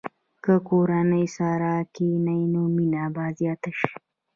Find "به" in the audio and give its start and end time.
3.13-3.23